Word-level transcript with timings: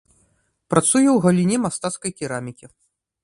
Працуе 0.73 1.03
ў 1.03 1.13
галіне 1.27 1.57
мастацкай 1.65 2.11
керамікі. 2.21 2.65